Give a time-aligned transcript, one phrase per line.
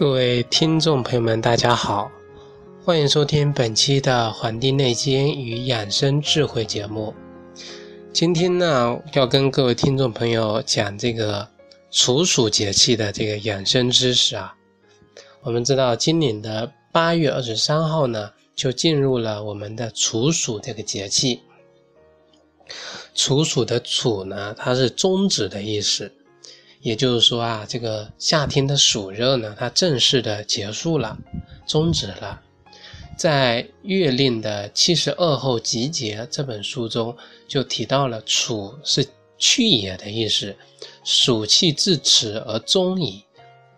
[0.00, 2.10] 各位听众朋友们，大家好，
[2.82, 7.12] 欢迎收听本期的《黄帝内经与养生智慧》节目。
[8.10, 11.46] 今天呢，要跟各位听众朋友讲这个
[11.90, 14.54] 处暑节气的这个养生知识啊。
[15.42, 21.42] 我们知道，今年的八月二十三号呢，就进入了我们的处暑这个节气。
[23.14, 26.10] 处暑的处呢，它是终止的意思。
[26.80, 31.18] 也就是说啊，这个夏天的暑热呢，它正式的结束了，
[31.66, 32.40] 终止了。
[33.18, 37.14] 在《月令的七十二候集结》这本书中，
[37.46, 40.56] 就提到了“暑”是去也的意思，
[41.04, 43.22] 暑气至此而终矣，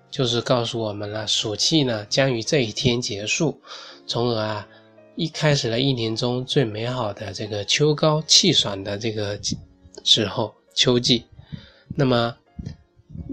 [0.08, 3.60] 就是告诉我们了，暑气呢将于这一天结束，
[4.06, 4.68] 从而啊，
[5.16, 9.36] 一开始了一年中最美好的这个秋高气爽的这个
[10.04, 11.24] 时候，秋季。
[11.96, 12.36] 那么。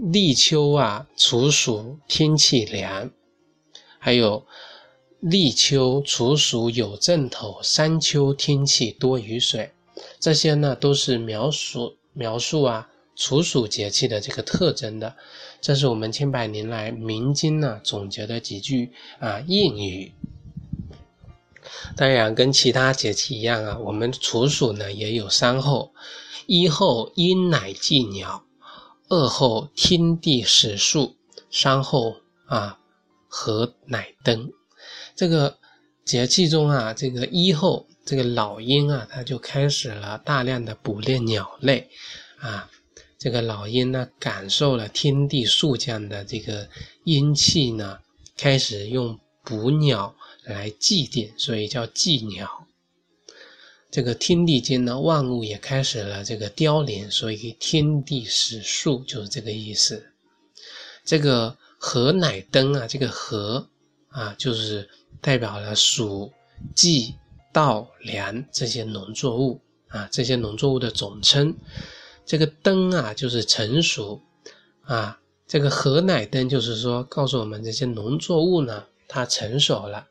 [0.02, 3.10] 立秋啊，处暑天气凉，
[3.98, 4.46] 还有
[5.20, 9.72] 立秋处暑有阵头，三秋天气多雨水，
[10.18, 15.14] 这些呢都是描述描述啊处暑节气的这个特征的。
[15.60, 20.12] 这是我们千百年来民间呢总结的几句啊谚语。
[21.94, 25.92] 当然，跟其他节气一样啊，我们处暑呢也有三候：
[26.46, 28.44] 一候阴乃祭鸟。
[29.10, 31.16] 二后天地始肃，
[31.50, 32.78] 三后啊
[33.26, 34.52] 和乃登。
[35.16, 35.58] 这个
[36.04, 41.90] 节气中啊，这个一后这个老鹰啊，它就开始了大量的捕猎鸟类
[42.38, 42.70] 啊。
[43.18, 46.68] 这个老鹰呢，感受了天地肃降的这个
[47.02, 47.98] 阴气呢，
[48.36, 50.14] 开始用捕鸟
[50.44, 52.68] 来祭奠，所以叫祭鸟。
[53.90, 60.12] 这个天地间呢，万物也开始了这个凋零，所以天地始肃就是这个意思。
[61.04, 63.68] 这个禾乃登啊，这个禾
[64.10, 64.88] 啊，就是
[65.20, 66.30] 代表了黍、
[66.74, 67.14] 稷、
[67.52, 71.56] 稻、粱这些农作物啊，这些农作物的总称。
[72.24, 74.22] 这个登啊，就是成熟
[74.82, 75.18] 啊。
[75.48, 80.06] 这个禾乃登，就是说告诉我们这些农作物呢，它成熟了。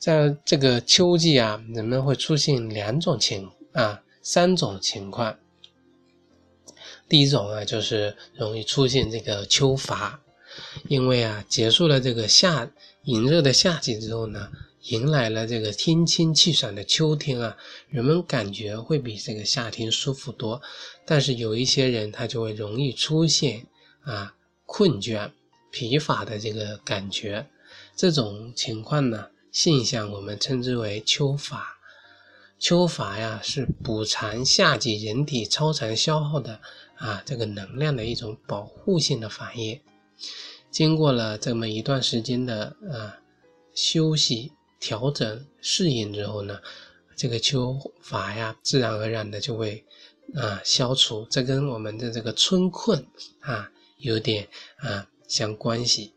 [0.00, 5.38] 在这个秋季啊，人们会出现两种情啊，三种情况。
[7.06, 10.18] 第一种啊，就是容易出现这个秋乏，
[10.88, 12.70] 因为啊，结束了这个夏
[13.02, 14.50] 炎热的夏季之后呢，
[14.84, 17.54] 迎来了这个天清气爽的秋天啊，
[17.90, 20.62] 人们感觉会比这个夏天舒服多。
[21.04, 23.66] 但是有一些人他就会容易出现
[24.00, 24.34] 啊
[24.64, 25.30] 困倦、
[25.70, 27.46] 疲乏的这个感觉，
[27.94, 29.26] 这种情况呢。
[29.52, 31.76] 现象我们称之为秋乏。
[32.58, 36.60] 秋乏呀，是补偿夏季人体超常消耗的
[36.96, 39.80] 啊这个能量的一种保护性的反应。
[40.70, 43.16] 经过了这么一段时间的啊
[43.74, 46.60] 休息、调整、适应之后呢，
[47.16, 49.82] 这个秋乏呀，自然而然的就会
[50.34, 51.26] 啊消除。
[51.30, 53.06] 这跟我们的这个春困
[53.40, 54.46] 啊有点
[54.76, 56.12] 啊相关系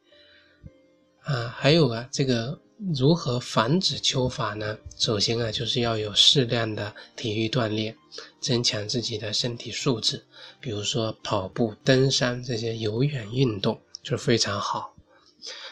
[1.22, 1.48] 啊。
[1.58, 2.60] 还有啊，这个。
[2.92, 4.78] 如何防止秋乏呢？
[4.98, 7.96] 首先啊，就是要有适量的体育锻炼，
[8.42, 10.26] 增强自己的身体素质。
[10.60, 14.94] 比如说跑步、登山这些有氧运动就非常好。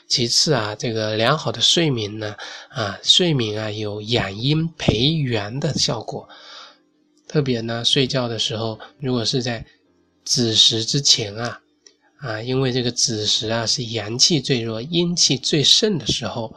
[0.07, 2.35] 其次啊，这个良好的睡眠呢，
[2.69, 6.29] 啊，睡眠啊有养阴培元的效果。
[7.27, 9.65] 特别呢，睡觉的时候，如果是在
[10.23, 11.61] 子时之前啊，
[12.19, 16.53] 啊，因为这个子时啊是阳气最弱、阴气最盛的时候。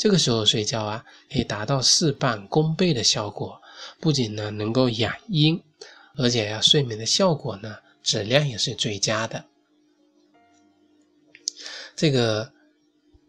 [0.00, 3.60] 这个时候睡觉啊，可以达到事半功倍的效果。
[4.00, 5.62] 不仅呢能够养阴，
[6.16, 9.44] 而且呀睡眠的效果呢质量也是最佳的。
[11.94, 12.50] 这个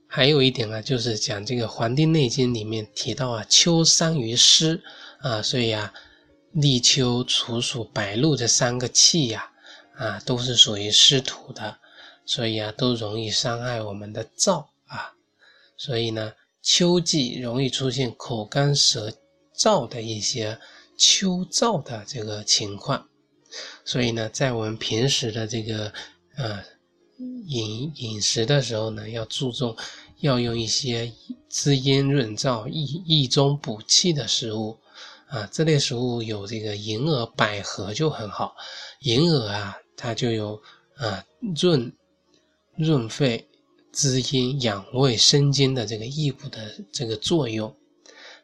[0.07, 4.81] 还有一点啊，就是讲这个《黄帝内经》里面提到啊，秋伤于湿
[5.19, 5.93] 啊，所以啊，
[6.53, 9.51] 立秋、处暑、白露这三个气呀，
[9.97, 11.79] 啊都是属于湿土的，
[12.25, 15.11] 所以啊都容易伤害我们的燥啊，
[15.75, 16.31] 所以呢。
[16.61, 19.11] 秋季容易出现口干舌
[19.57, 20.59] 燥的一些
[20.97, 23.07] 秋燥的这个情况，
[23.83, 25.91] 所以呢，在我们平时的这个
[26.37, 26.63] 呃
[27.47, 29.75] 饮饮食的时候呢，要注重
[30.19, 31.11] 要用一些
[31.49, 34.77] 滋阴润燥、益益中补气的食物
[35.27, 35.49] 啊。
[35.51, 38.55] 这类食物有这个银耳、百合就很好。
[38.99, 40.61] 银耳啊，它就有
[40.95, 41.25] 啊
[41.55, 41.91] 润
[42.75, 43.47] 润肺。
[43.91, 47.75] 滋阴养胃生津的这个益补的这个作用，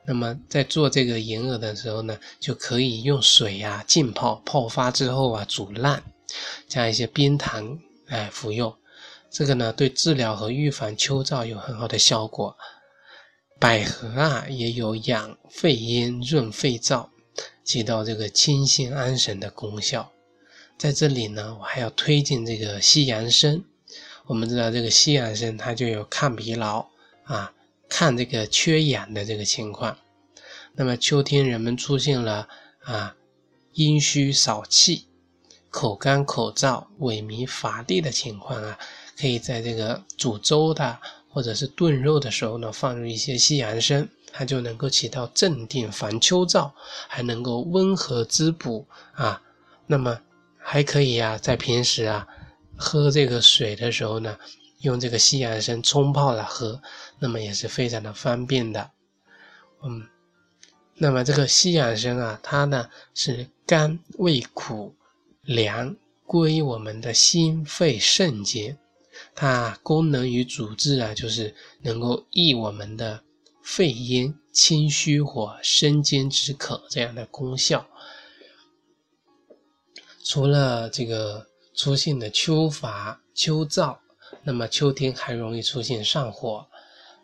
[0.06, 6.04] 那么在做这个银耳的时候呢，就可以用水呀浸泡，泡发之后啊煮烂，
[6.68, 8.76] 加一些冰糖来服用。
[9.30, 12.56] 这个呢对治疗和预防秋燥有很好的效果。
[13.60, 17.08] 百合啊也有养肺阴、润肺燥，
[17.64, 20.12] 起到这个清心安神的功效。
[20.78, 23.64] 在这里呢，我还要推荐这个西洋参。
[24.28, 26.86] 我们知道这个西洋参它就有抗疲劳
[27.24, 27.54] 啊、
[27.90, 29.98] 抗这个缺氧的这个情况。
[30.74, 32.48] 那么秋天人们出现了
[32.84, 33.16] 啊
[33.74, 35.08] 阴虚少气、
[35.70, 38.78] 口干口燥、萎靡乏力的情况啊，
[39.18, 46.72] 可以在这个煮粥的或者是炖肉的时候呢，放入一些西洋参，它就能够起到镇定防秋燥，
[47.08, 49.42] 还能够温和滋补啊。
[49.86, 50.20] 那么
[50.58, 52.28] 还可以啊，在平时啊
[52.78, 54.38] 喝这个水的时候呢，
[54.82, 56.82] 用这个西洋参冲泡来喝，
[57.20, 58.92] 那么也是非常的方便的。
[59.84, 60.08] 嗯，
[60.96, 64.96] 那么这个西洋参啊，它呢是甘味苦
[65.42, 65.96] 凉，
[66.26, 68.78] 归我们的心肺肾经，
[69.34, 73.24] 它功能与主治啊，就是能够益我们的
[73.64, 77.88] 肺阴、清虚火、生津止渴这样的功效。
[80.24, 81.48] 除了这个
[81.78, 83.96] 出现的秋乏、秋燥，
[84.42, 86.66] 那么秋天还容易出现上火。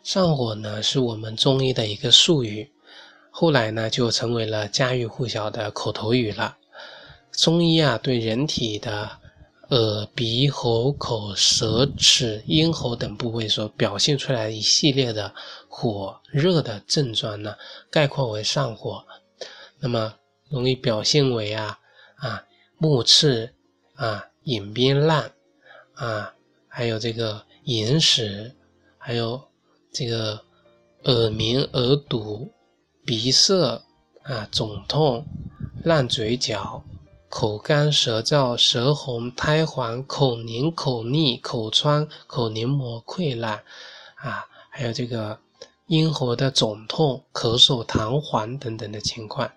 [0.04, 2.70] 上火呢，是我们中医的一个术语，
[3.32, 6.56] 后来呢就成为了家喻户晓的口头语了。
[7.32, 9.10] 中医啊，对人体的
[9.70, 15.34] 耳、鼻、喉、口、舌、齿、咽喉等部位所表现出来一系列的
[15.68, 17.56] 火热的症状呢，
[17.90, 19.04] 概括为上火。
[19.80, 20.14] 那么
[20.48, 21.76] 容易表现为啊
[22.14, 22.44] 啊。
[22.76, 23.54] 目赤
[23.94, 25.32] 啊，眼边烂
[25.94, 26.34] 啊，
[26.68, 28.54] 还有这个眼屎，
[28.96, 29.42] 还有
[29.92, 30.40] 这个
[31.04, 32.50] 耳鸣、耳堵、
[33.04, 33.82] 鼻塞
[34.22, 35.26] 啊，肿痛、
[35.82, 36.84] 烂嘴角、
[37.28, 43.62] 口干舌燥、舌红、苔黄、口黏、口腻、口疮、口黏膜溃烂
[44.16, 45.38] 啊，还有这个
[45.88, 49.50] 咽喉的肿痛、咳嗽、痰黄等等的情况。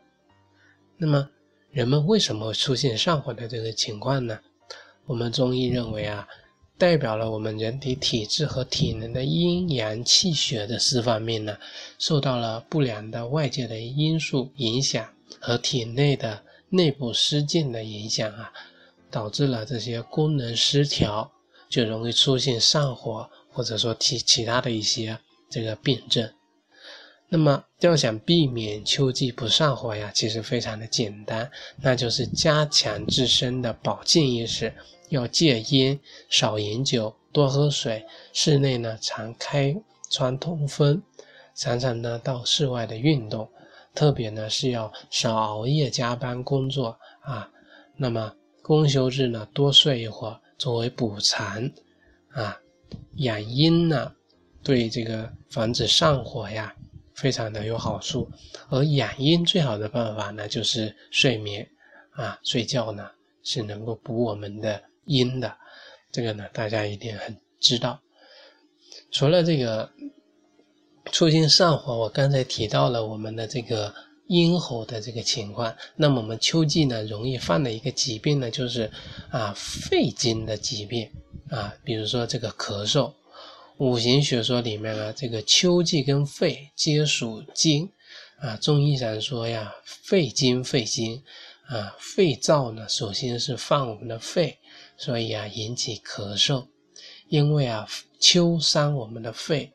[0.98, 1.30] 那么。
[1.70, 4.40] 人们为什么出现上火的这个情况呢？
[5.08, 6.28] 我们中医认为啊，
[6.78, 11.58] 代表了我们人体体质和体能的阴阳气血的四方面呢，
[11.98, 15.08] 受到了不良的外界的因素影响
[15.40, 18.52] 和体内的内部失禁的影响啊，
[19.10, 21.32] 导致了这些功能失调，
[21.70, 25.18] 就容易出现上火，或者说其其他的一些
[25.50, 26.30] 这个病症。
[27.30, 31.50] 那么要想避免秋季不上火呀，其实非常的简单，
[31.82, 34.74] 那就是加强自身的保健意识，
[35.10, 39.76] 要戒烟，少饮酒，多喝水，室内呢常开
[40.10, 41.02] 窗通风，
[41.54, 43.50] 常常呢到室外的运动，
[43.94, 47.50] 特别呢是要少熬夜加班工作啊。
[47.98, 51.70] 那么公休日呢多睡一会儿，作为补偿
[52.30, 52.58] 啊。
[53.16, 54.14] 养阴呢，
[54.64, 56.74] 对这个防止上火呀。
[57.18, 58.30] 非常的有好处，
[58.70, 61.68] 而养阴最好的办法呢，就是睡眠
[62.12, 63.10] 啊，睡觉呢
[63.44, 65.58] 是能够补我们的阴的，
[66.12, 68.00] 这个呢大家一定很知道。
[69.12, 69.90] 除了这个
[71.12, 73.92] 促进上火，我刚才提到了我们的这个
[74.28, 78.92] 咽喉的这个情况，那么我们秋季呢容易犯的一个疾病呢，就是
[79.32, 81.10] 啊肺经的疾病
[81.50, 83.12] 啊，比如说这个咳嗽。
[83.80, 87.88] 五行学说里面呢，这个秋季跟肺皆属金，
[88.40, 91.22] 啊，中医上说呀，肺经肺经，
[91.68, 94.58] 啊，肺燥呢，首先是犯我们的肺，
[94.98, 96.66] 所以啊，引起咳嗽。
[97.28, 97.88] 因为啊，
[98.20, 99.72] 秋伤我们的肺，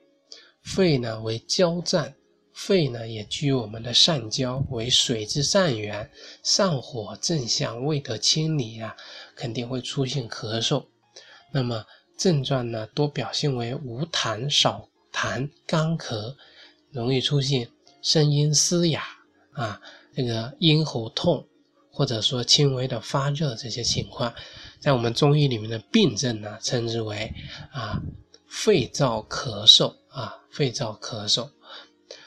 [0.65, 2.13] 肺呢为焦脏，
[2.53, 6.11] 肺呢也居我们的上焦，为水之上源，
[6.43, 8.97] 上火正向未得清理啊，
[9.37, 10.85] 肯定会出现咳嗽。
[11.53, 11.87] 那么。
[12.23, 16.37] 症状呢，多表现为无痰、少痰、干咳，
[16.93, 17.69] 容易出现
[18.01, 19.03] 声音嘶哑
[19.55, 19.81] 啊，
[20.15, 21.45] 这个咽喉痛，
[21.91, 24.33] 或者说轻微的发热这些情况，
[24.79, 27.35] 在我们中医里面的病症呢，称之为
[27.73, 28.01] 啊
[28.47, 31.51] 肺燥咳嗽啊肺燥咳嗽。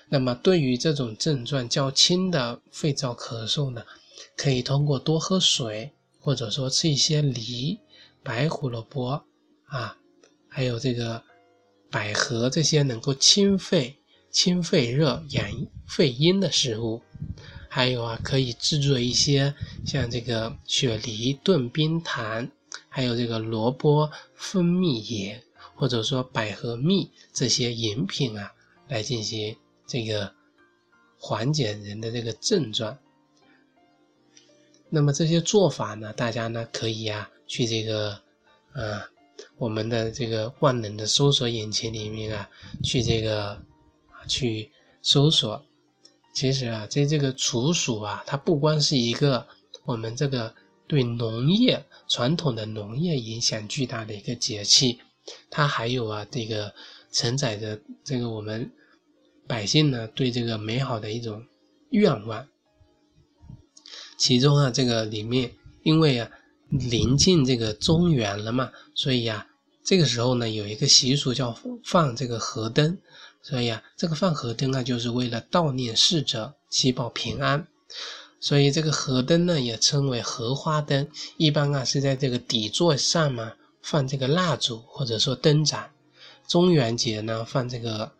[0.10, 3.82] 那么对于这种症状较轻的肺燥咳嗽呢，
[4.36, 7.80] 可以通过多喝水，或者说吃一些梨、
[8.22, 9.24] 白胡萝卜。
[9.65, 9.98] 啊，
[10.48, 11.24] 还有这个
[11.89, 13.98] 百合这些能够清肺、
[14.29, 15.50] 清肺热、养
[15.88, 17.01] 肺阴的食物，
[17.69, 19.53] 还有啊，可以制作一些
[19.86, 22.50] 像这个雪梨炖冰糖，
[22.89, 25.41] 还有这个萝卜蜂蜜盐，
[25.75, 28.53] 或者说百合蜜这些饮品啊，
[28.88, 29.55] 来进行
[29.88, 30.34] 这个
[31.17, 32.98] 缓解人的这个症状。
[34.89, 38.12] 那么这些做法呢，大家呢可以啊去这个，
[38.74, 39.10] 啊。
[39.58, 42.50] 我们的这个万能的搜索引擎里面啊，
[42.84, 43.62] 去这个
[44.28, 44.72] 去
[45.02, 45.66] 搜索。
[46.34, 49.48] 其实啊，在这个处暑啊，它不光是一个
[49.86, 50.54] 我们这个
[50.86, 55.00] 对农业传统的农业影响巨大的一个节气，
[55.50, 56.74] 它还有啊这个
[57.10, 58.70] 承载着这个我们
[59.48, 61.46] 百姓呢对这个美好的一种
[61.92, 62.46] 愿望。
[64.18, 66.30] 其中啊，这个里面因为啊
[66.77, 69.48] 临近这个中原了嘛，所以呀，
[69.84, 72.98] 这个时候呢有一个习俗叫放这个河灯。
[73.41, 77.67] 所以啊，这个放河灯啊，就是为了悼念逝者，祈保平安。
[78.39, 81.08] 所以这个河灯呢，也称为荷花灯。
[81.38, 83.53] 一般啊，是在这个底座上嘛，
[83.84, 85.91] 放这个蜡烛或者说灯盏。
[86.48, 88.12] 中元节呢，放这个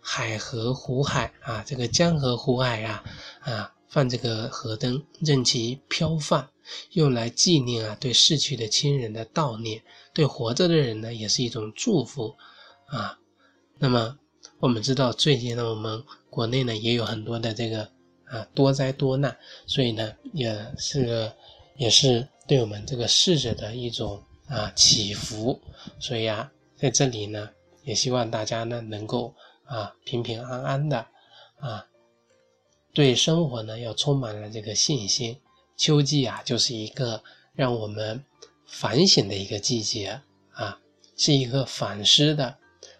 [0.00, 3.02] 海河湖海啊，这个江河湖海啊
[3.40, 6.46] 啊，放这个河灯，任其飘放，
[6.92, 12.34] 用来纪念啊对逝去的亲人的悼念，对活着的人呢，也是一种祝福
[12.86, 13.18] 啊。
[13.78, 14.18] 那么。
[14.60, 17.82] 我们知道最近呢，我们国内呢也有很多的这个
[18.24, 21.30] 啊多灾多难，所以呢也是
[21.76, 25.60] 也是对我们这个逝者的一种啊祈福，
[25.98, 27.50] 所以啊在这里呢
[27.82, 31.06] 也希望大家呢能够啊平平安安的
[31.58, 31.86] 啊，
[32.94, 35.38] 对生活呢要充满了这个信心。
[35.76, 38.24] 秋季啊就是一个让我们
[38.66, 40.20] 反省的一个季节
[40.52, 40.78] 啊，
[41.16, 42.56] 是一个反思的。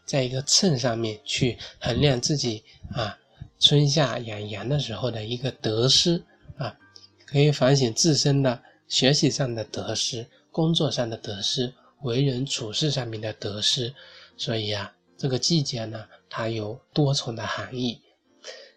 [0.07, 2.63] 在一个秤上面去衡量自己
[2.93, 3.19] 啊，
[3.59, 6.23] 春夏养阳的时候的一个得失
[6.59, 6.77] 啊，
[7.25, 13.95] 可以反省自身的学习上的得失、工作上的得失、为人处事上面的得失。
[14.37, 17.99] 所以啊，这个季节呢，它有多重的含义。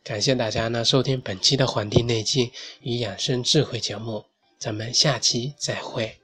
[0.07, 2.49] 感谢大家呢收听本期的《黄帝内经
[2.79, 4.23] 与养生智慧》节目，
[4.57, 6.15] 咱们下期再会。